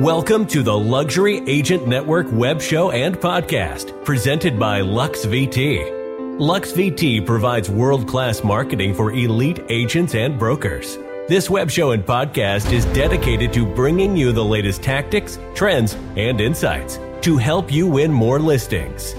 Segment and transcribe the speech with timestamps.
[0.00, 6.38] Welcome to the Luxury Agent Network web show and podcast presented by LuxVT.
[6.38, 10.96] LuxVT provides world class marketing for elite agents and brokers.
[11.28, 16.40] This web show and podcast is dedicated to bringing you the latest tactics, trends, and
[16.40, 19.12] insights to help you win more listings.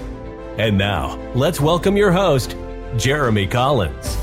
[0.58, 2.56] And now, let's welcome your host,
[2.96, 4.16] Jeremy Collins.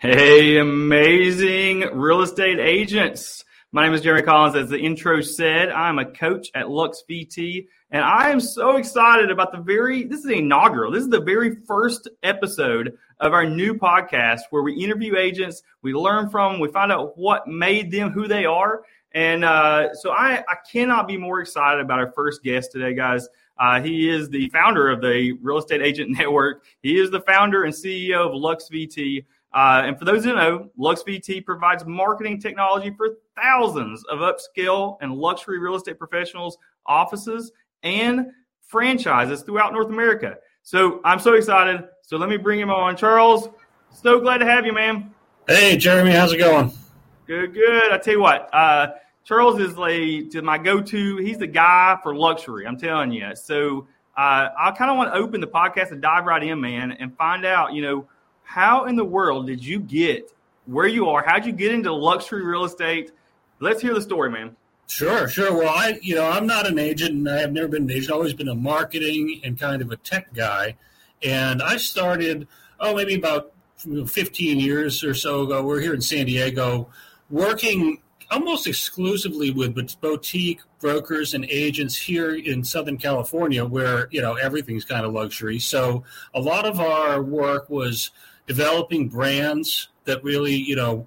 [0.00, 3.44] Hey, amazing real estate agents.
[3.74, 4.54] My name is Jeremy Collins.
[4.54, 9.50] As the intro said, I'm a coach at LuxVT, and I am so excited about
[9.50, 13.72] the very, this is the inaugural, this is the very first episode of our new
[13.72, 18.10] podcast where we interview agents, we learn from them, we find out what made them
[18.10, 18.82] who they are.
[19.12, 23.26] And uh, so I, I cannot be more excited about our first guest today, guys.
[23.58, 26.64] Uh, he is the founder of the Real Estate Agent Network.
[26.82, 29.24] He is the founder and CEO of LuxVT.
[29.54, 35.12] Uh, and for those who know, LuxVT provides marketing technology for thousands of upscale and
[35.12, 38.26] luxury real estate professionals, offices, and
[38.62, 40.38] franchises throughout North America.
[40.62, 41.84] So I'm so excited.
[42.02, 42.96] So let me bring him on.
[42.96, 43.48] Charles,
[43.90, 45.12] so glad to have you, man.
[45.46, 46.72] Hey, Jeremy, how's it going?
[47.26, 47.92] Good, good.
[47.92, 48.92] I tell you what, uh,
[49.24, 51.16] Charles is like my go-to.
[51.18, 52.66] He's the guy for luxury.
[52.66, 53.34] I'm telling you.
[53.36, 56.92] So uh, I kind of want to open the podcast and dive right in, man,
[56.92, 58.08] and find out, you know,
[58.42, 60.30] how in the world did you get
[60.66, 61.24] where you are?
[61.24, 63.12] How'd you get into luxury real estate?
[63.60, 64.56] Let's hear the story, man.
[64.88, 65.56] Sure, sure.
[65.56, 68.10] Well, I, you know, I'm not an agent, and I have never been an agent.
[68.10, 70.76] I've always been a marketing and kind of a tech guy.
[71.22, 72.48] And I started,
[72.78, 75.64] oh, maybe about 15 years or so ago.
[75.64, 76.90] We're here in San Diego,
[77.30, 84.34] working almost exclusively with boutique brokers and agents here in Southern California, where you know
[84.34, 85.58] everything's kind of luxury.
[85.58, 86.04] So
[86.34, 88.10] a lot of our work was
[88.46, 91.06] developing brands that really, you know,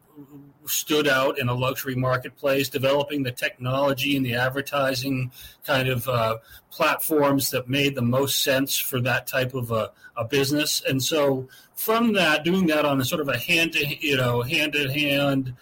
[0.66, 5.32] stood out in a luxury marketplace, developing the technology and the advertising
[5.64, 6.38] kind of uh,
[6.72, 10.82] platforms that made the most sense for that type of a, a business.
[10.88, 14.42] And so, from that, doing that on a sort of a hand to you know
[14.42, 15.54] hand to hand,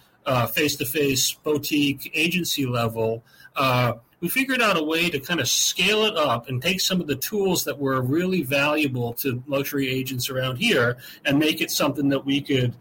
[0.54, 3.24] face to face boutique agency level.
[3.56, 7.02] Uh, we figured out a way to kind of scale it up and take some
[7.02, 10.96] of the tools that were really valuable to luxury agents around here
[11.26, 12.74] and make it something that we could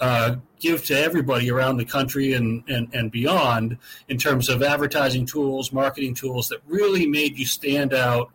[0.00, 3.78] uh, give to everybody around the country and, and, and beyond
[4.08, 8.32] in terms of advertising tools, marketing tools that really made you stand out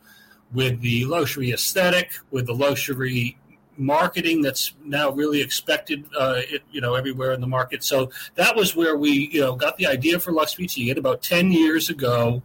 [0.54, 3.38] with the luxury aesthetic, with the luxury
[3.78, 7.84] marketing that's now really expected, uh, it, you know, everywhere in the market.
[7.84, 10.90] So that was where we, you know, got the idea for LuxVT.
[10.90, 12.42] And about 10 years ago,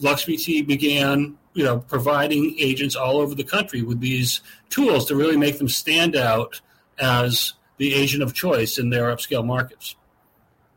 [0.00, 5.36] LuxVT began, you know, providing agents all over the country with these tools to really
[5.36, 6.60] make them stand out
[6.98, 9.96] as the agent of choice in their upscale markets.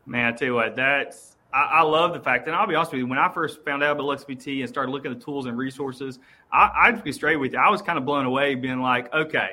[0.06, 2.98] Man, I tell you what, that's I, love the fact, and I'll be honest with
[2.98, 5.56] you, when I first found out about LuxVT and started looking at the tools and
[5.56, 6.18] resources,
[6.52, 7.60] I, I'd be straight with you.
[7.60, 9.50] I was kind of blown away, being like, okay,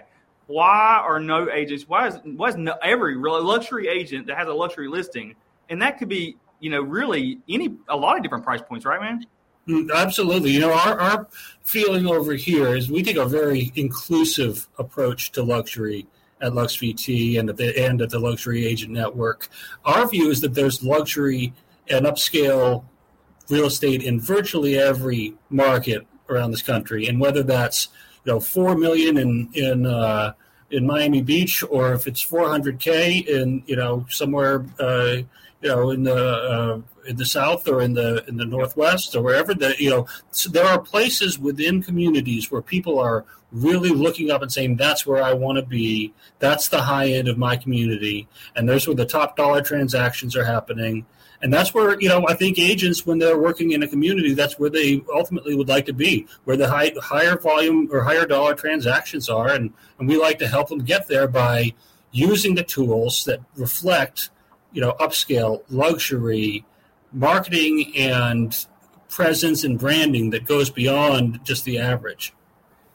[0.52, 1.88] why are no agents?
[1.88, 5.36] Why is why is no, every luxury agent that has a luxury listing,
[5.70, 9.02] and that could be you know really any a lot of different price points, right,
[9.02, 9.26] man?
[9.68, 10.52] Mm, absolutely.
[10.52, 11.28] You know, our, our
[11.62, 16.08] feeling over here is we take a very inclusive approach to luxury
[16.42, 19.50] at LuxVT and at the and at the Luxury Agent Network.
[19.86, 21.54] Our view is that there's luxury
[21.90, 22.86] and upscale
[23.50, 27.90] real estate in virtually every market around this country, and whether that's
[28.26, 30.34] you know four million in in uh,
[30.72, 35.18] in Miami Beach, or if it's 400k in you know somewhere uh,
[35.62, 39.22] you know in the uh, in the south or in the in the northwest or
[39.22, 44.32] wherever that you know so there are places within communities where people are really looking
[44.32, 46.14] up and saying that's where I want to be.
[46.40, 50.46] That's the high end of my community, and there's where the top dollar transactions are
[50.46, 51.06] happening
[51.42, 54.60] and that's where you know I think agents when they're working in a community that's
[54.60, 58.54] where they ultimately would like to be where the high, higher volume or higher dollar
[58.54, 59.50] transactions are.
[59.50, 61.74] And and we like to help them get there by
[62.12, 64.30] using the tools that reflect
[64.72, 66.66] you know upscale luxury
[67.12, 68.66] marketing and
[69.10, 72.34] presence and branding that goes beyond just the average.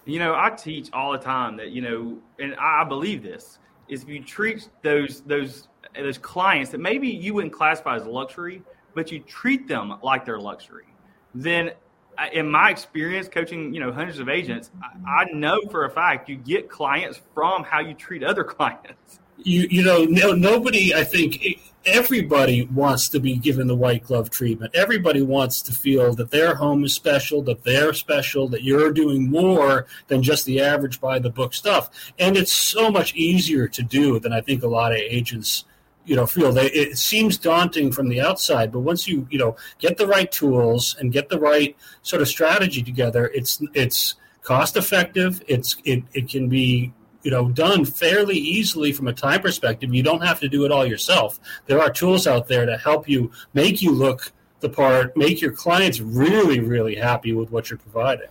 [0.04, 4.04] You know i teach all the time that you know and i believe this is
[4.04, 5.66] if you treat those those
[6.02, 8.62] those clients that maybe you wouldn't classify as luxury,
[8.94, 10.86] but you treat them like they're luxury,
[11.34, 11.72] then
[12.18, 15.90] uh, in my experience coaching, you know, hundreds of agents, I, I know for a
[15.90, 19.20] fact you get clients from how you treat other clients.
[19.38, 24.30] You you know no, nobody I think everybody wants to be given the white glove
[24.30, 24.74] treatment.
[24.74, 29.30] Everybody wants to feel that their home is special, that they're special, that you're doing
[29.30, 31.90] more than just the average by the book stuff.
[32.18, 35.64] And it's so much easier to do than I think a lot of agents
[36.06, 39.98] you know feel it seems daunting from the outside but once you you know get
[39.98, 44.14] the right tools and get the right sort of strategy together it's it's
[44.46, 45.42] cost effective.
[45.48, 46.92] It's it, it can be
[47.22, 49.92] you know done fairly easily from a time perspective.
[49.92, 51.40] You don't have to do it all yourself.
[51.66, 55.52] There are tools out there to help you make you look the part make your
[55.52, 58.28] clients really really happy with what you're providing.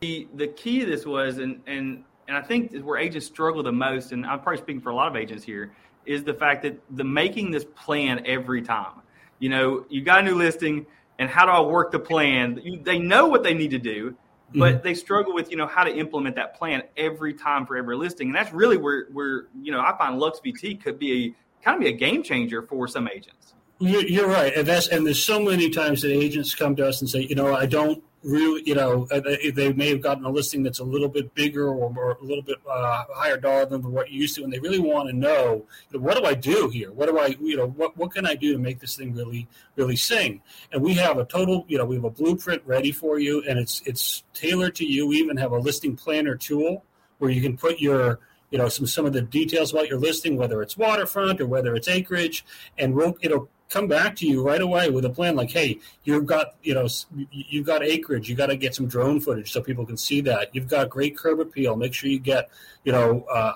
[0.00, 4.12] The, the key this was and and and I think where agents struggle the most,
[4.12, 5.72] and I'm probably speaking for a lot of agents here,
[6.06, 9.02] is the fact that the making this plan every time.
[9.40, 10.86] You know, you got a new listing,
[11.18, 12.60] and how do I work the plan?
[12.62, 14.14] You, they know what they need to do,
[14.54, 14.84] but mm-hmm.
[14.84, 18.28] they struggle with you know how to implement that plan every time for every listing,
[18.28, 21.80] and that's really where where you know I find LuxVT could be a kind of
[21.80, 23.54] be a game changer for some agents.
[23.80, 27.10] You're right, and that's and there's so many times that agents come to us and
[27.10, 29.20] say, you know, I don't really, you know, uh,
[29.54, 32.56] they may have gotten a listing that's a little bit bigger or, a little bit
[32.68, 35.98] uh, higher dollar than what you used to, and they really want to know, you
[35.98, 36.92] know, what do I do here?
[36.92, 39.48] What do I, you know, what what can I do to make this thing really
[39.76, 40.42] really sing?
[40.72, 43.58] And we have a total, you know, we have a blueprint ready for you, and
[43.58, 45.06] it's it's tailored to you.
[45.06, 46.84] We even have a listing planner tool
[47.18, 48.20] where you can put your
[48.50, 51.74] you know some some of the details about your listing, whether it's waterfront or whether
[51.74, 52.44] it's acreage,
[52.78, 56.26] and we'll it'll come back to you right away with a plan like hey you've
[56.26, 56.86] got you know
[57.30, 60.54] you've got acreage you got to get some drone footage so people can see that.
[60.54, 62.50] You've got great curb appeal make sure you get
[62.84, 63.54] you know uh,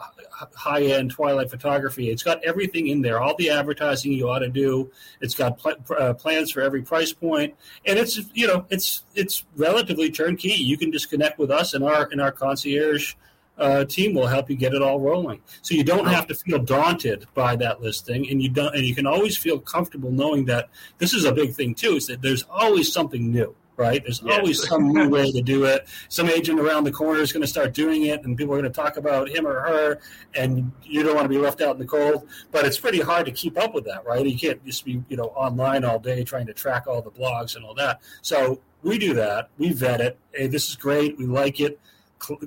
[0.54, 2.10] high end twilight photography.
[2.10, 4.90] It's got everything in there all the advertising you ought to do.
[5.20, 7.54] It's got pl- uh, plans for every price point.
[7.84, 10.52] And it's you know it's it's relatively turnkey.
[10.52, 13.14] You can just connect with us in our in our concierge
[13.58, 15.40] uh, team will help you get it all rolling.
[15.62, 18.94] So you don't have to feel daunted by that listing, and you don't, and you
[18.94, 20.68] can always feel comfortable knowing that
[20.98, 21.96] this is a big thing too.
[21.96, 24.02] Is that there's always something new, right?
[24.02, 24.38] There's yes.
[24.38, 25.86] always some new way to do it.
[26.08, 28.70] Some agent around the corner is going to start doing it, and people are going
[28.70, 30.00] to talk about him or her,
[30.34, 32.28] and you don't want to be left out in the cold.
[32.50, 34.26] But it's pretty hard to keep up with that, right?
[34.26, 37.54] You can't just be you know online all day trying to track all the blogs
[37.54, 38.00] and all that.
[38.20, 39.50] So we do that.
[39.58, 40.18] We vet it.
[40.32, 41.16] Hey, this is great.
[41.16, 41.78] We like it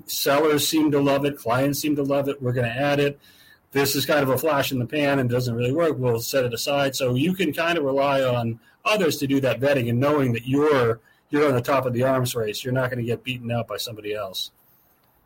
[0.06, 2.42] sellers seem to love it, clients seem to love it.
[2.42, 3.20] We're going to add it.
[3.72, 5.98] This is kind of a flash in the pan and doesn't really work.
[5.98, 6.96] We'll set it aside.
[6.96, 10.48] So you can kind of rely on others to do that vetting and knowing that
[10.48, 12.64] you're you're on the top of the arms race.
[12.64, 14.52] You're not going to get beaten out by somebody else.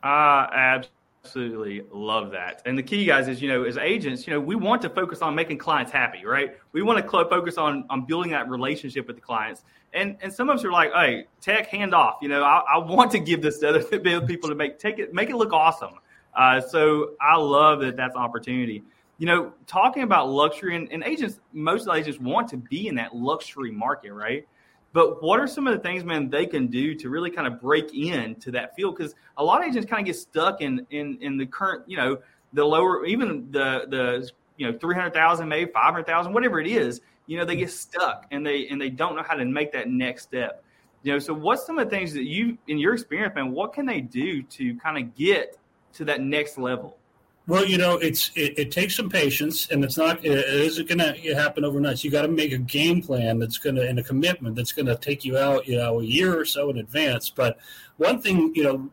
[0.02, 0.82] I
[1.24, 2.62] absolutely love that.
[2.66, 5.22] And the key, guys, is you know, as agents, you know, we want to focus
[5.22, 6.56] on making clients happy, right?
[6.72, 9.62] We want to focus on on building that relationship with the clients
[9.94, 12.16] and and some of us are like, hey, tech hand off.
[12.22, 13.82] You know, I, I want to give this to other
[14.22, 15.94] people to make take it make it look awesome.
[16.34, 18.82] Uh, so I love that that's opportunity.
[19.18, 23.14] You know, talking about luxury and, and agents, most agents want to be in that
[23.14, 24.46] luxury market, right?
[24.92, 27.60] But what are some of the things, man, they can do to really kind of
[27.60, 28.96] break into that field?
[28.96, 31.96] Because a lot of agents kind of get stuck in in in the current, you
[31.96, 32.18] know,
[32.52, 36.60] the lower, even the the you know three hundred thousand, maybe five hundred thousand, whatever
[36.60, 37.00] it is
[37.32, 39.88] you know they get stuck and they and they don't know how to make that
[39.88, 40.62] next step
[41.02, 43.72] you know so what's some of the things that you in your experience man what
[43.72, 45.56] can they do to kind of get
[45.94, 46.98] to that next level
[47.48, 51.00] well, you know, it's it, it, takes some patience, and it's not it isn't going
[51.00, 51.98] to happen overnight.
[51.98, 54.70] So you got to make a game plan that's going to and a commitment that's
[54.70, 57.30] going to take you out, you know, a year or so in advance.
[57.30, 57.58] But
[57.96, 58.90] one thing, you know,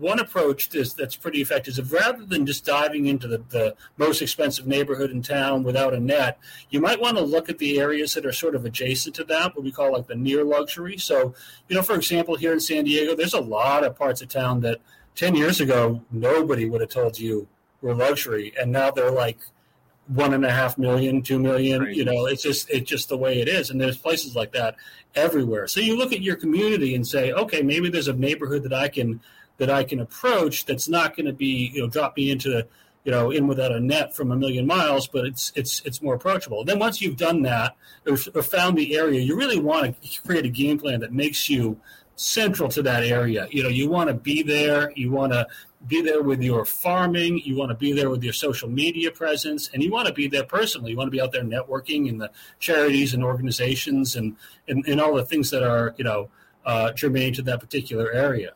[0.00, 4.66] one approach that's pretty effective is rather than just diving into the, the most expensive
[4.66, 6.38] neighborhood in town without a net,
[6.70, 9.54] you might want to look at the areas that are sort of adjacent to that,
[9.54, 10.96] what we call like the near luxury.
[10.96, 11.34] So,
[11.68, 14.60] you know, for example, here in San Diego, there's a lot of parts of town
[14.60, 14.80] that
[15.16, 17.46] 10 years ago, nobody would have told you
[17.82, 18.52] were luxury.
[18.60, 19.38] And now they're like
[20.06, 23.40] one and a half million, two million, you know, it's just, it's just the way
[23.40, 23.70] it is.
[23.70, 24.76] And there's places like that
[25.14, 25.68] everywhere.
[25.68, 28.88] So you look at your community and say, okay, maybe there's a neighborhood that I
[28.88, 29.20] can–
[29.60, 32.66] that I can approach that's not going to be you know drop me into
[33.04, 36.14] you know in without a net from a million miles, but it's it's it's more
[36.14, 36.64] approachable.
[36.64, 37.76] Then once you've done that
[38.06, 41.48] or, or found the area, you really want to create a game plan that makes
[41.48, 41.78] you
[42.16, 43.48] central to that area.
[43.50, 44.92] You know, you want to be there.
[44.96, 45.46] You want to
[45.86, 47.42] be there with your farming.
[47.44, 50.26] You want to be there with your social media presence, and you want to be
[50.26, 50.90] there personally.
[50.90, 54.36] You want to be out there networking in the charities and organizations and
[54.68, 56.30] and, and all the things that are you know
[56.64, 58.52] uh, germane to that particular area.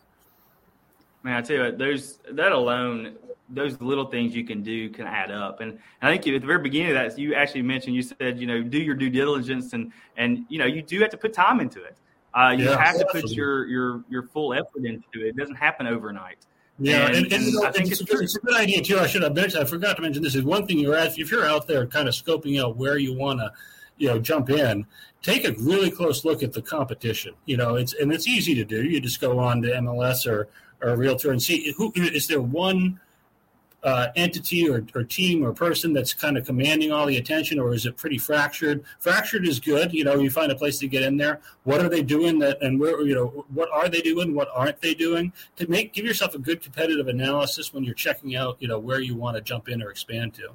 [1.25, 3.17] Man, I tell you what, those that alone,
[3.49, 5.61] those little things you can do can add up.
[5.61, 8.47] And, I think at the very beginning of that, you actually mentioned you said, you
[8.47, 11.61] know, do your due diligence and and you know you do have to put time
[11.61, 11.97] into it.
[12.35, 15.29] Uh, you yeah, have to put your your your full effort into it.
[15.29, 16.47] It doesn't happen overnight.
[16.79, 18.99] Yeah, and, and, and, and I think it's, it's, it's, a good idea too.
[18.99, 19.63] I should have mentioned.
[19.63, 20.35] I forgot to mention this.
[20.35, 23.15] Is one thing you're at if you're out there kind of scoping out where you
[23.15, 23.51] want to,
[23.97, 24.85] you know, jump in.
[25.23, 27.33] Take a really close look at the competition.
[27.47, 28.83] You know, it's and it's easy to do.
[28.83, 30.49] You just go on to MLS or
[30.85, 33.01] or a realtor and see who is there one
[33.83, 37.75] uh, entity or, or team or person that's kind of commanding all the attention, or
[37.75, 38.83] is it pretty fractured?
[38.99, 39.93] Fractured is good.
[39.93, 41.41] You know, you find a place to get in there.
[41.65, 44.35] What are they doing that, and where you know what are they doing?
[44.35, 45.33] What aren't they doing?
[45.57, 49.01] To make give yourself a good competitive analysis when you're checking out, you know, where
[49.01, 50.51] you want to jump in or expand to.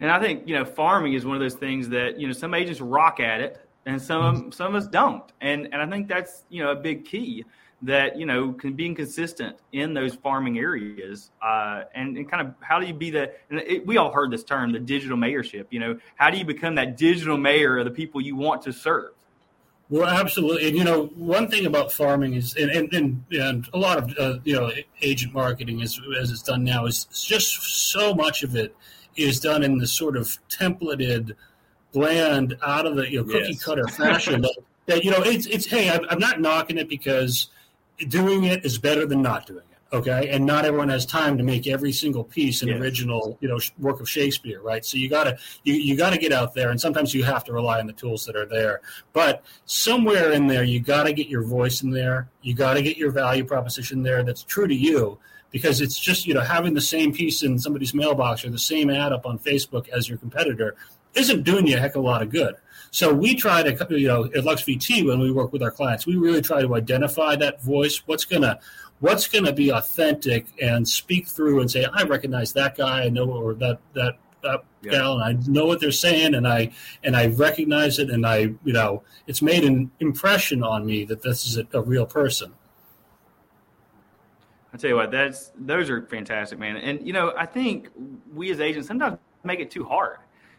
[0.00, 2.54] And I think you know, farming is one of those things that you know some
[2.54, 4.50] agents rock at it, and some mm-hmm.
[4.50, 5.32] some of us don't.
[5.40, 7.44] And and I think that's you know a big key
[7.84, 12.54] that you know can being consistent in those farming areas uh, and, and, kind of
[12.60, 15.66] how do you be the and it, we all heard this term the digital mayorship
[15.70, 18.72] you know how do you become that digital mayor of the people you want to
[18.72, 19.12] serve
[19.90, 23.78] well absolutely and you know one thing about farming is and and, and, and a
[23.78, 24.70] lot of uh, you know
[25.02, 27.52] agent marketing is as it's done now is just
[27.90, 28.74] so much of it
[29.16, 31.32] is done in the sort of templated
[31.92, 33.62] bland out of the you know cookie yes.
[33.62, 37.48] cutter fashion that, that you know it's it's hey I'm, I'm not knocking it because
[38.08, 39.74] doing it is better than not doing it.
[39.94, 42.80] Okay, and not everyone has time to make every single piece an yes.
[42.80, 44.84] original, you know, work of Shakespeare, right?
[44.84, 47.78] So you gotta you, you gotta get out there, and sometimes you have to rely
[47.78, 48.80] on the tools that are there.
[49.12, 52.28] But somewhere in there, you gotta get your voice in there.
[52.42, 55.16] You gotta get your value proposition there that's true to you,
[55.52, 58.90] because it's just you know having the same piece in somebody's mailbox or the same
[58.90, 60.74] ad up on Facebook as your competitor
[61.14, 62.56] isn't doing you a heck of a lot of good.
[62.94, 66.14] So we try to, you know, at LuxVT when we work with our clients, we
[66.14, 68.00] really try to identify that voice.
[68.06, 68.60] What's gonna
[69.00, 73.28] what's gonna be authentic and speak through and say, I recognize that guy, I know,
[73.28, 74.92] or that that that yeah.
[74.92, 76.70] gal, and I know what they're saying, and I
[77.02, 81.20] and I recognize it, and I, you know, it's made an impression on me that
[81.20, 82.54] this is a, a real person.
[84.72, 86.76] I tell you what, that's those are fantastic, man.
[86.76, 87.88] And you know, I think
[88.32, 90.18] we as agents sometimes make it too hard.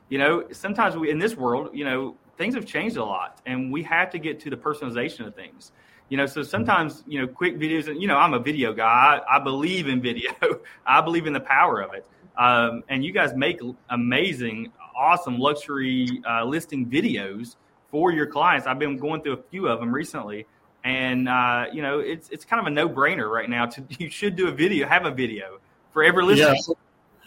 [0.10, 3.72] You know, sometimes we in this world, you know, things have changed a lot and
[3.72, 5.72] we have to get to the personalization of things.
[6.10, 9.22] You know so sometimes you know quick videos and you know i'm a video guy.
[9.28, 10.32] I, I believe in video.
[10.86, 12.06] I believe in the power of it.
[12.38, 17.56] Um, and you guys make amazing awesome luxury uh, listing videos
[17.90, 18.68] for your clients.
[18.68, 20.46] I've been going through a few of them recently
[20.86, 24.38] and uh, you know it's it's kind of a no-brainer right now to you should
[24.38, 25.60] do a video have a video
[25.92, 26.76] for every listing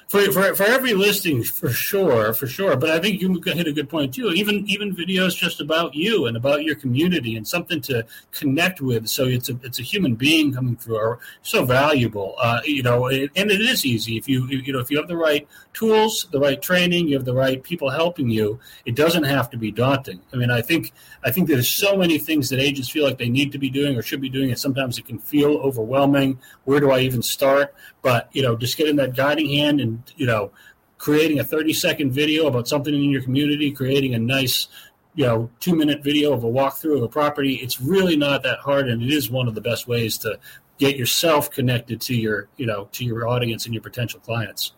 [0.09, 2.77] for, for, for every listing for sure for sure.
[2.77, 4.31] But i think you hit a good point too.
[4.31, 9.07] Even even videos just about you and about your community and something to connect with.
[9.09, 12.35] So it's a it's a human being coming through are so valuable.
[12.39, 15.17] Uh, you know and it is easy if you you know if you have the
[15.17, 19.51] right tools the right training you have the right people helping you it doesn't have
[19.51, 20.21] to be daunting.
[20.33, 23.29] I mean i think i think there's so many things that agents feel like they
[23.29, 26.39] need to be doing or should be doing and sometimes it can feel overwhelming.
[26.65, 30.27] Where do i even start but you know just getting that guiding hand and you
[30.27, 30.51] know,
[30.99, 34.69] creating a 30 second video about something in your community, creating a nice,
[35.15, 37.55] you know, two minute video of a walkthrough of a property.
[37.55, 40.39] It's really not that hard, and it is one of the best ways to
[40.79, 44.73] get yourself connected to your, you know, to your audience and your potential clients.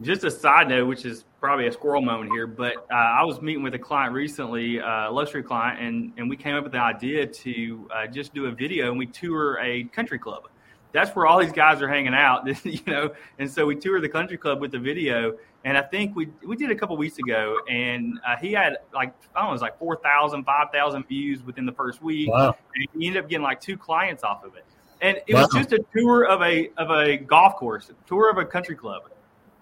[0.00, 3.40] Just a side note, which is probably a squirrel moment here, but uh, I was
[3.40, 6.72] meeting with a client recently, uh, a luxury client, and, and we came up with
[6.72, 10.48] the idea to uh, just do a video and we tour a country club
[10.92, 13.12] that's where all these guys are hanging out, you know.
[13.38, 16.56] And so we toured the country club with the video, and I think we we
[16.56, 19.62] did a couple weeks ago, and uh, he had like I don't know, it was
[19.62, 22.30] like 4,000, 5,000 views within the first week.
[22.30, 22.56] Wow.
[22.74, 24.64] And he ended up getting like two clients off of it,
[25.00, 25.42] and it wow.
[25.42, 28.76] was just a tour of a of a golf course, a tour of a country
[28.76, 29.02] club.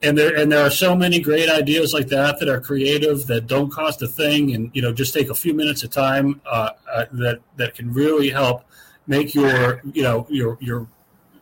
[0.02, 3.46] And there and there are so many great ideas like that that are creative that
[3.46, 6.70] don't cost a thing, and you know just take a few minutes of time uh,
[6.90, 8.64] uh, that that can really help
[9.06, 10.88] make your you know your your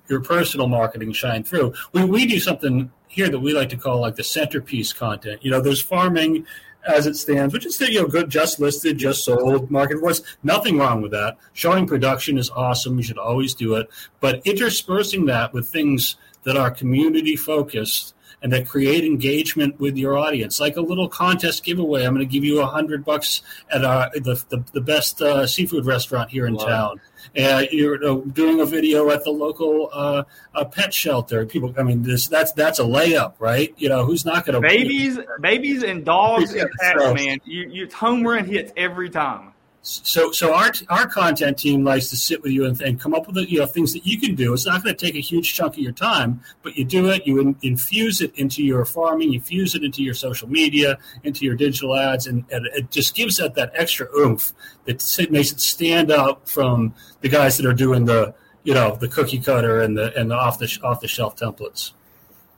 [0.09, 1.75] your personal marketing shine through.
[1.93, 5.45] We, we do something here that we like to call like the centerpiece content.
[5.45, 6.47] You know, there's farming
[6.87, 10.23] as it stands, which is you know good, just listed, just sold, market voice.
[10.43, 11.37] Nothing wrong with that.
[11.53, 12.97] Showing production is awesome.
[12.97, 13.89] You should always do it,
[14.21, 20.17] but interspersing that with things that are community focused and that create engagement with your
[20.17, 22.05] audience, like a little contest giveaway.
[22.05, 25.47] I'm going to give you a hundred bucks at our, the, the, the best uh,
[25.47, 27.01] seafood restaurant here in town.
[27.39, 30.25] Uh, you're uh, doing a video at the local uh,
[30.73, 31.47] pet shelter.
[31.47, 33.75] People, I mean, this that's that's a layup, right?
[33.77, 37.39] You know, who's not going to babies, babies and dogs and pets, man.
[37.45, 39.53] You, you home run hits every time.
[39.89, 43.27] So, so our our content team likes to sit with you and, and come up
[43.27, 44.53] with you know things that you can do.
[44.53, 47.27] It's not going to take a huge chunk of your time, but you do it.
[47.27, 51.47] You in, infuse it into your farming, you fuse it into your social media, into
[51.47, 54.53] your digital ads, and, and it just gives it that extra oomph
[54.85, 59.09] that makes it stand out from the guys that are doing the you know the
[59.09, 61.93] cookie cutter and the and the off the off the shelf templates.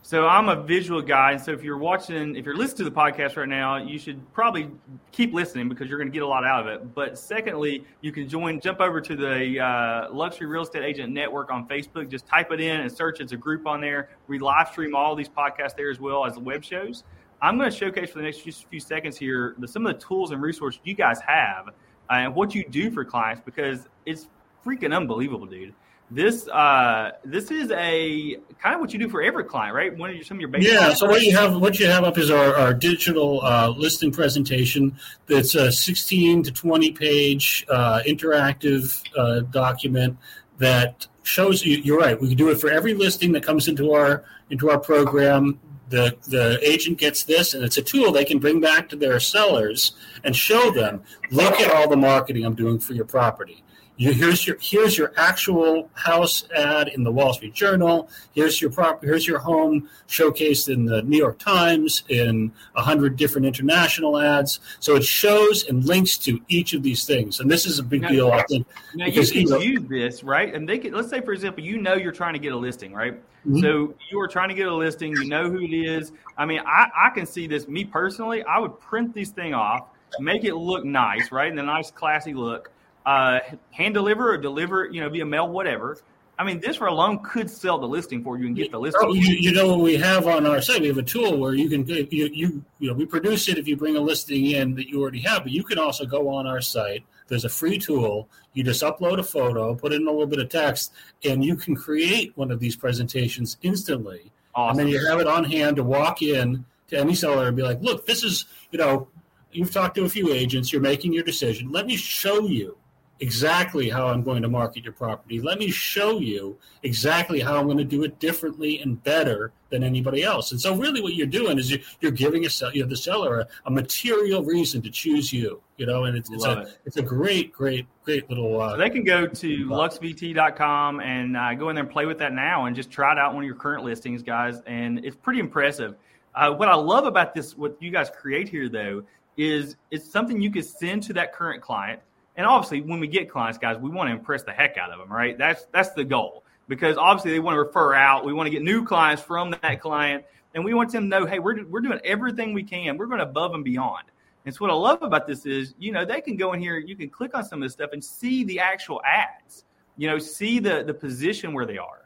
[0.02, 2.90] So I'm a visual guy, and so if you're watching, if you're listening to the
[2.90, 4.70] podcast right now, you should probably
[5.12, 6.94] keep listening because you're going to get a lot out of it.
[6.94, 11.52] But secondly, you can join, jump over to the uh, Luxury Real Estate Agent Network
[11.52, 12.10] on Facebook.
[12.10, 13.20] Just type it in and search.
[13.20, 14.08] It's a group on there.
[14.26, 17.04] We live stream all these podcasts there as well as web shows.
[17.42, 20.30] I'm going to showcase for the next few seconds here the, some of the tools
[20.30, 21.72] and resources you guys have uh,
[22.10, 24.28] and what you do for clients because it's
[24.64, 25.74] freaking unbelievable, dude
[26.10, 29.96] this uh, this is a kind of what you do for every client, right?
[29.96, 30.92] One of your, some of your basic yeah.
[30.92, 34.96] So what you have what you have up is our, our digital uh, listing presentation.
[35.26, 40.18] That's a 16 to 20 page uh, interactive uh, document
[40.58, 41.78] that shows you.
[41.78, 42.20] You're right.
[42.20, 45.60] We can do it for every listing that comes into our into our program.
[45.90, 49.18] The, the agent gets this, and it's a tool they can bring back to their
[49.18, 51.02] sellers and show them.
[51.32, 53.64] Look at all the marketing I'm doing for your property
[54.00, 58.08] you, here's your here's your actual house ad in the Wall Street Journal.
[58.32, 59.04] Here's your prop.
[59.04, 64.60] Here's your home showcased in the New York Times in a hundred different international ads.
[64.78, 68.00] So it shows and links to each of these things, and this is a big
[68.00, 68.32] now, deal.
[68.32, 70.94] I think now because, you can you know, use this right, and they can.
[70.94, 73.22] Let's say, for example, you know you're trying to get a listing, right?
[73.46, 73.60] Mm-hmm.
[73.60, 75.12] So you are trying to get a listing.
[75.12, 76.12] You know who it is.
[76.38, 77.68] I mean, I, I can see this.
[77.68, 79.88] Me personally, I would print these thing off,
[80.18, 82.70] make it look nice, right, in a nice classy look
[83.06, 83.40] uh,
[83.70, 85.98] hand deliver or deliver, you know, via mail, whatever.
[86.40, 89.02] I mean, this for alone could sell the listing for you and get the listing.
[89.04, 90.80] Oh, you, you, know what we have on our site?
[90.80, 93.68] We have a tool where you can you, you you know we produce it if
[93.68, 96.46] you bring a listing in that you already have, but you can also go on
[96.46, 97.04] our site.
[97.28, 98.26] There's a free tool.
[98.54, 100.94] You just upload a photo, put in a little bit of text,
[101.26, 104.32] and you can create one of these presentations instantly.
[104.54, 104.70] Awesome.
[104.70, 107.62] And then you have it on hand to walk in to any seller and be
[107.62, 109.08] like, "Look, this is you know."
[109.52, 110.72] You've talked to a few agents.
[110.72, 111.72] You're making your decision.
[111.72, 112.76] Let me show you
[113.20, 115.40] exactly how I'm going to market your property.
[115.40, 119.84] Let me show you exactly how I'm going to do it differently and better than
[119.84, 120.52] anybody else.
[120.52, 123.40] And so, really, what you're doing is you're, you're giving a you know, the seller
[123.40, 125.62] a, a, material reason to choose you.
[125.76, 126.78] You know, and it's, it's a it.
[126.86, 128.60] it's a great, great, great little.
[128.60, 132.18] Uh, so they can go to luxvt.com and uh, go in there and play with
[132.18, 134.60] that now, and just try it out one of your current listings, guys.
[134.66, 135.94] And it's pretty impressive.
[136.34, 139.02] Uh, what I love about this, what you guys create here, though,
[139.36, 142.00] is it's something you can send to that current client
[142.36, 144.98] and obviously, when we get clients, guys, we want to impress the heck out of
[144.98, 145.36] them, right?
[145.36, 148.24] That's that's the goal because obviously they want to refer out.
[148.24, 150.24] We want to get new clients from that client,
[150.54, 152.96] and we want them to know, hey, we're we're doing everything we can.
[152.96, 154.04] We're going above and beyond.
[154.46, 156.78] And so what I love about this is, you know, they can go in here,
[156.78, 159.64] you can click on some of this stuff and see the actual ads.
[159.98, 162.00] You know, see the the position where they are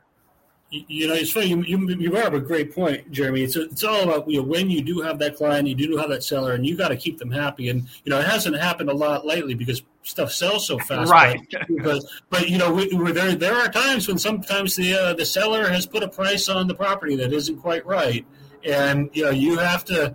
[0.74, 1.46] you know, it's funny.
[1.46, 3.42] You, you, you brought up a great point, Jeremy.
[3.42, 6.08] It's it's all about you know when you do have that client, you do have
[6.10, 7.68] that seller, and you got to keep them happy.
[7.68, 11.10] And you know, it hasn't happened a lot lately because stuff sells so fast.
[11.10, 11.40] Right.
[11.82, 15.68] But, but you know, we, there there are times when sometimes the uh, the seller
[15.68, 18.24] has put a price on the property that isn't quite right,
[18.64, 20.14] and you know you have to.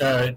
[0.00, 0.32] Uh,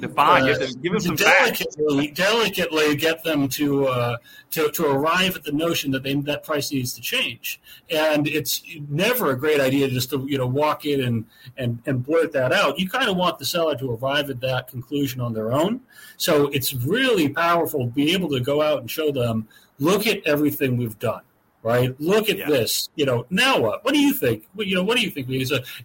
[0.00, 0.42] define.
[0.42, 2.18] Uh, you have to give them some delicately, facts.
[2.18, 4.16] delicately get them to, uh,
[4.50, 7.60] to to arrive at the notion that they, that price needs to change.
[7.90, 11.24] And it's never a great idea just to you know walk in and
[11.56, 12.78] and, and blurt that out.
[12.78, 15.80] You kind of want the seller to arrive at that conclusion on their own.
[16.16, 20.26] So it's really powerful to be able to go out and show them, look at
[20.26, 21.22] everything we've done
[21.62, 21.98] right?
[22.00, 22.48] Look at yeah.
[22.48, 22.88] this.
[22.94, 23.84] You know, now what?
[23.84, 24.46] What do you think?
[24.54, 25.28] Well, you know, what do you think?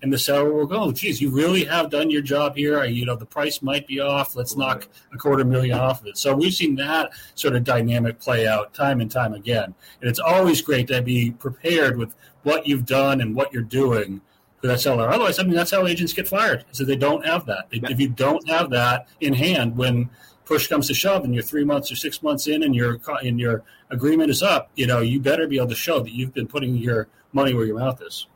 [0.02, 2.84] And the seller will go, oh, geez, you really have done your job here.
[2.84, 4.36] You know, the price might be off.
[4.36, 6.18] Let's knock a quarter million off of it.
[6.18, 9.74] So we've seen that sort of dynamic play out time and time again.
[10.02, 14.22] And it's always great to be prepared with what you've done and what you're doing
[14.60, 15.10] for that seller.
[15.10, 16.66] Otherwise, I mean, that's how agents get fired.
[16.72, 17.68] So they don't have that.
[17.72, 20.10] If you don't have that in hand when
[20.46, 23.40] push comes to shove and you're three months or six months in and your and
[23.40, 26.48] your agreement is up, you know, you better be able to show that you've been
[26.48, 28.28] putting your money where your mouth is.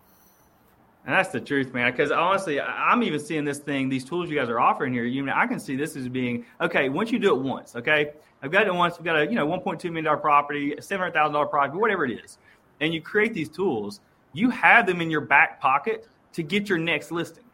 [1.05, 1.91] And that's the truth, man.
[1.91, 5.05] Because honestly, I'm even seeing this thing, these tools you guys are offering here.
[5.05, 6.89] You know, I can see this as being okay.
[6.89, 8.97] Once you do it once, okay, I've got it once.
[8.97, 12.05] We've got a you know 1.2 million dollar property, seven hundred thousand dollar property, whatever
[12.05, 12.39] it is,
[12.81, 14.01] and you create these tools.
[14.33, 17.44] You have them in your back pocket to get your next listing.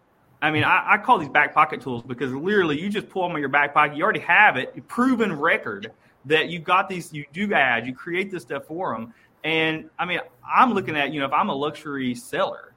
[0.42, 3.36] I mean, I, I, call these back pocket tools because literally you just pull them
[3.36, 3.96] in your back pocket.
[3.96, 5.92] You already have it, proven record
[6.26, 9.14] that you've got these, you do ads, you create this stuff for them.
[9.44, 12.74] And I mean, I'm looking at, you know, if I'm a luxury seller,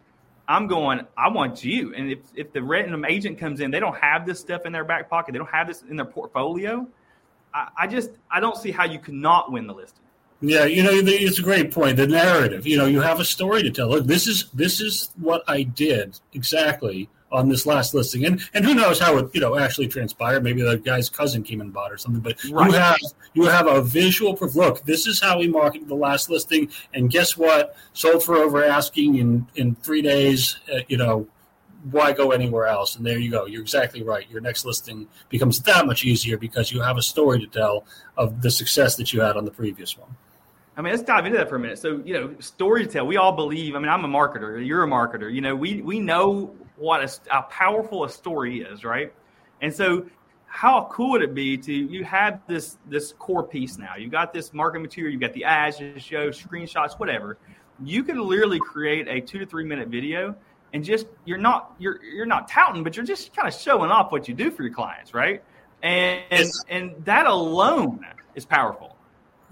[0.46, 1.94] I'm going, I want you.
[1.94, 4.84] And if, if the random agent comes in, they don't have this stuff in their
[4.84, 6.86] back pocket, they don't have this in their portfolio.
[7.54, 10.00] I, I just, I don't see how you could not win the listing.
[10.40, 11.96] Yeah, you know, it's a great point.
[11.96, 13.88] The narrative, you know, you have a story to tell.
[13.88, 18.24] Look, this is this is what I did exactly on this last listing.
[18.24, 20.42] And and who knows how it you know actually transpired?
[20.42, 22.22] Maybe the guy's cousin came and bought or something.
[22.22, 22.70] But right.
[22.70, 22.98] you have
[23.34, 24.54] you have a visual proof.
[24.54, 27.76] Look, this is how we marketed the last listing, and guess what?
[27.92, 30.56] Sold for over asking in in three days.
[30.72, 31.26] Uh, you know.
[31.90, 32.96] why go anywhere else?
[32.96, 33.44] And there you go.
[33.44, 34.24] You're exactly right.
[34.30, 37.84] Your next listing becomes that much easier because you have a story to tell
[38.16, 40.08] of the success that you had on the previous one.
[40.76, 41.78] I mean, let's dive into that for a minute.
[41.78, 43.06] So, you know, story to tell.
[43.06, 43.76] We all believe.
[43.76, 44.66] I mean, I'm a marketer.
[44.66, 45.30] You're a marketer.
[45.32, 49.12] You know, we we know what a, how powerful a story is, right?
[49.60, 50.06] And so,
[50.46, 53.96] how cool would it be to you have this this core piece now?
[53.96, 55.12] You've got this marketing material.
[55.12, 57.38] you've got the ads, to show screenshots, whatever.
[57.82, 60.36] You could literally create a two to three minute video
[60.74, 64.12] and just you're not you're you're not touting, but you're just kind of showing off
[64.12, 65.42] what you do for your clients, right?
[65.82, 68.93] And and, and that alone is powerful.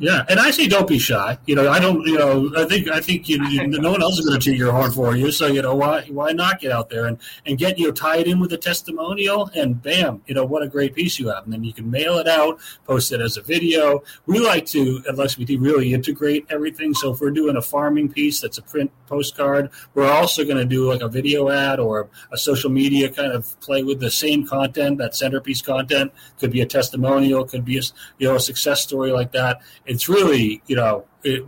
[0.02, 1.38] Yeah, and I say don't be shy.
[1.46, 2.04] You know, I don't.
[2.04, 4.58] You know, I think I think you, you, no one else is going to toot
[4.58, 5.30] your horn for you.
[5.30, 8.16] So you know, why why not get out there and and get you know, tie
[8.16, 11.44] it in with a testimonial, and bam, you know what a great piece you have,
[11.44, 14.02] and then you can mail it out, post it as a video.
[14.26, 16.94] We like to at LuxVT really integrate everything.
[16.94, 20.64] So if we're doing a farming piece that's a print postcard, we're also going to
[20.64, 24.48] do like a video ad or a social media kind of play with the same
[24.48, 26.12] content, that centerpiece content.
[26.40, 27.82] Could be a testimonial, could be a
[28.18, 29.60] you know a success story like that
[29.92, 31.44] it's really you know it,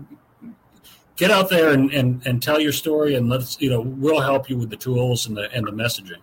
[1.16, 4.50] get out there and, and, and tell your story and let's you know we'll help
[4.50, 6.20] you with the tools and the and the messaging.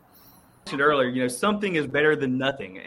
[0.72, 2.80] Earlier you know something is better than nothing.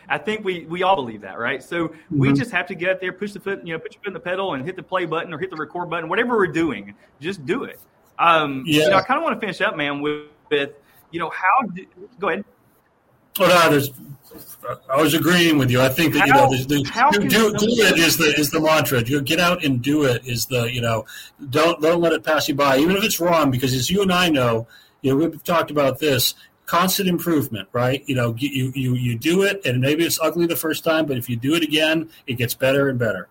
[0.08, 1.62] I think we we all believe that right?
[1.62, 2.18] So mm-hmm.
[2.18, 4.08] we just have to get out there push the foot you know put your foot
[4.08, 6.48] in the pedal and hit the play button or hit the record button whatever we're
[6.48, 7.80] doing just do it.
[8.18, 8.84] Um yeah.
[8.84, 10.72] you know i kind of want to finish up man with, with
[11.10, 11.86] you know how do,
[12.18, 12.44] go ahead
[13.38, 13.90] oh no there's
[14.88, 15.80] I was agreeing with you.
[15.80, 18.50] I think that how, you know, the, the, do, do, do it is the is
[18.50, 19.02] the mantra.
[19.02, 21.06] You get out and do it is the you know,
[21.48, 23.50] don't don't let it pass you by, even if it's wrong.
[23.50, 24.66] Because as you and I know,
[25.02, 26.34] you know, we've talked about this
[26.66, 28.04] constant improvement, right?
[28.06, 31.16] You know, you you you do it, and maybe it's ugly the first time, but
[31.16, 33.28] if you do it again, it gets better and better.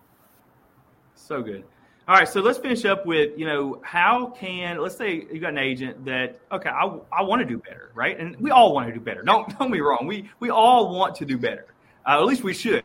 [1.15, 1.63] So good.
[2.09, 5.51] All right, so let's finish up with you know how can let's say you got
[5.51, 8.19] an agent that okay I, I want to do better right?
[8.19, 9.21] And we all want to do better.
[9.21, 10.07] Don't don't be wrong.
[10.07, 11.67] We we all want to do better.
[12.07, 12.83] Uh, at least we should.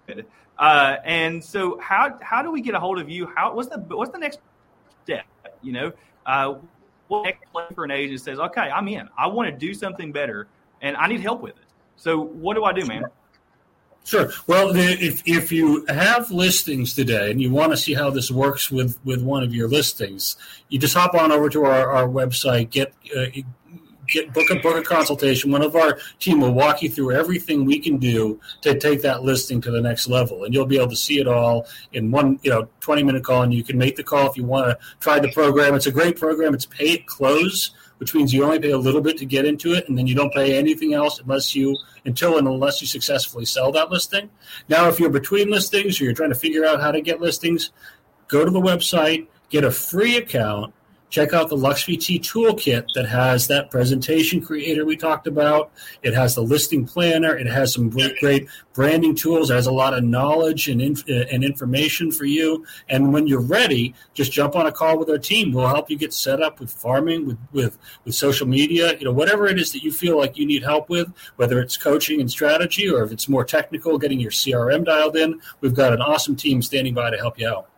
[0.58, 3.26] Uh, and so how how do we get a hold of you?
[3.34, 4.40] How what's the what's the next
[5.04, 5.24] step
[5.62, 5.92] you know?
[6.26, 6.56] Uh,
[7.08, 9.08] what next play for an agent says okay I'm in.
[9.16, 10.48] I want to do something better
[10.82, 11.64] and I need help with it.
[11.96, 13.06] So what do I do man?
[14.04, 14.30] Sure.
[14.46, 18.70] Well, if if you have listings today and you want to see how this works
[18.70, 20.36] with with one of your listings,
[20.68, 23.26] you just hop on over to our, our website, get uh,
[24.06, 25.50] get book a book a consultation.
[25.50, 29.22] One of our team will walk you through everything we can do to take that
[29.22, 32.38] listing to the next level, and you'll be able to see it all in one
[32.42, 33.42] you know twenty minute call.
[33.42, 35.74] And you can make the call if you want to try the program.
[35.74, 36.52] It's a great program.
[36.52, 39.88] It's at close which means you only pay a little bit to get into it,
[39.88, 43.72] and then you don't pay anything else unless you until and unless you successfully sell
[43.72, 44.30] that listing.
[44.68, 47.70] Now, if you're between listings or you're trying to figure out how to get listings,
[48.28, 50.74] go to the website, get a free account,
[51.14, 55.70] check out the LuxVT toolkit that has that presentation creator we talked about.
[56.02, 57.36] It has the listing planner.
[57.36, 59.48] It has some great, great branding tools.
[59.48, 62.66] It has a lot of knowledge and, inf- uh, and information for you.
[62.88, 65.52] And when you're ready, just jump on a call with our team.
[65.52, 69.12] We'll help you get set up with farming, with, with, with social media, you know,
[69.12, 72.28] whatever it is that you feel like you need help with, whether it's coaching and
[72.28, 75.40] strategy or if it's more technical, getting your CRM dialed in.
[75.60, 77.68] We've got an awesome team standing by to help you out.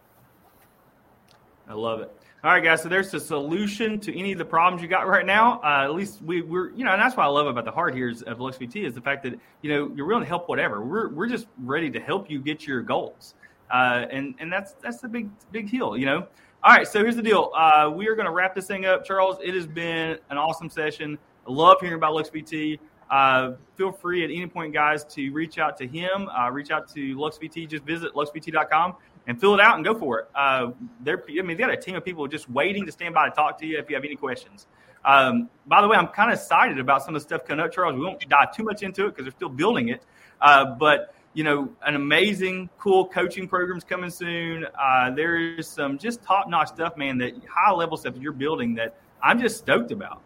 [1.69, 2.17] I love it.
[2.47, 2.81] All right, guys.
[2.81, 5.61] So there's a solution to any of the problems you got right now.
[5.65, 7.93] Uh, at least we, we're, you know, and that's what I love about the heart
[7.93, 10.81] here is, of LuxVT is the fact that you know you're willing to help whatever.
[10.85, 13.35] We're we're just ready to help you get your goals,
[13.73, 16.29] uh, and and that's that's the big big deal, you know.
[16.63, 17.51] All right, so here's the deal.
[17.53, 19.39] Uh, we are going to wrap this thing up, Charles.
[19.43, 21.19] It has been an awesome session.
[21.49, 22.79] I love hearing about LuxVT.
[23.11, 26.29] Uh, feel free at any point, guys, to reach out to him.
[26.29, 27.69] Uh, reach out to LuxVT.
[27.69, 28.95] Just visit luxvt.com
[29.27, 30.29] and fill it out and go for it.
[30.35, 33.29] Uh, they're, I mean, they got a team of people just waiting to stand by
[33.29, 34.67] to talk to you if you have any questions.
[35.05, 37.73] Um, by the way, I'm kind of excited about some of the stuff coming up,
[37.73, 37.95] Charles.
[37.95, 40.03] We won't dive too much into it because they're still building it.
[40.41, 44.67] Uh, but you know, an amazing, cool coaching programs coming soon.
[44.81, 47.19] Uh, there is some just top notch stuff, man.
[47.19, 50.23] That high level stuff you're building that I'm just stoked about.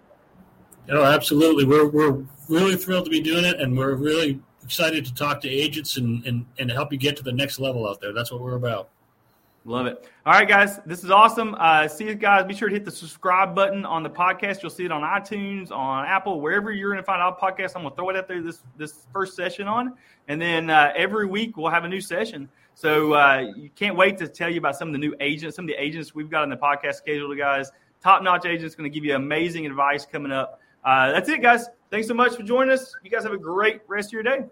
[0.88, 1.64] Oh, absolutely.
[1.64, 5.48] We're we're really thrilled to be doing it, and we're really excited to talk to
[5.48, 8.12] agents and, and, and help you get to the next level out there.
[8.12, 8.88] That's what we're about.
[9.66, 10.08] Love it.
[10.24, 11.54] All right, guys, this is awesome.
[11.58, 12.46] Uh, see you guys.
[12.46, 14.62] Be sure to hit the subscribe button on the podcast.
[14.62, 17.72] You'll see it on iTunes, on Apple, wherever you're going to find our podcast.
[17.76, 19.94] I'm going to throw it out there this this first session on,
[20.28, 22.48] and then uh, every week we'll have a new session.
[22.74, 25.66] So uh, you can't wait to tell you about some of the new agents, some
[25.66, 27.70] of the agents we've got in the podcast schedule, guys.
[28.02, 30.58] Top notch agents going to give you amazing advice coming up.
[30.82, 31.66] Uh, that's it, guys.
[31.90, 32.94] Thanks so much for joining us.
[33.02, 34.44] You guys have a great rest of your day.